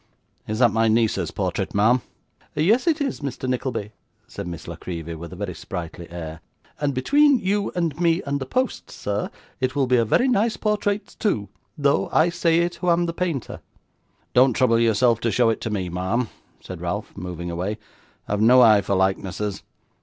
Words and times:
'Is 0.47 0.57
that 0.57 0.71
my 0.71 0.87
niece's 0.87 1.29
portrait, 1.29 1.75
ma'am?' 1.75 2.01
'Yes 2.55 2.87
it 2.87 2.99
is, 3.01 3.19
Mr. 3.19 3.47
Nickleby,' 3.47 3.91
said 4.27 4.47
Miss 4.47 4.67
La 4.67 4.75
Creevy, 4.75 5.13
with 5.13 5.31
a 5.31 5.35
very 5.35 5.53
sprightly 5.53 6.09
air, 6.09 6.41
'and 6.79 6.95
between 6.95 7.37
you 7.37 7.71
and 7.75 8.01
me 8.01 8.23
and 8.25 8.39
the 8.39 8.47
post, 8.47 8.89
sir, 8.89 9.29
it 9.59 9.75
will 9.75 9.85
be 9.85 9.97
a 9.97 10.03
very 10.03 10.27
nice 10.27 10.57
portrait 10.57 11.15
too, 11.19 11.49
though 11.77 12.09
I 12.11 12.29
say 12.29 12.61
it 12.61 12.73
who 12.77 12.89
am 12.89 13.05
the 13.05 13.13
painter.' 13.13 13.61
'Don't 14.33 14.53
trouble 14.53 14.79
yourself 14.79 15.19
to 15.19 15.31
show 15.31 15.49
it 15.51 15.61
to 15.61 15.69
me, 15.69 15.87
ma'am,' 15.87 16.29
cried 16.65 16.81
Ralph, 16.81 17.15
moving 17.15 17.51
away, 17.51 17.77
'I 18.27 18.31
have 18.31 18.41
no 18.41 18.59
eye 18.63 18.81
for 18.81 18.95
likenesses. 18.95 19.61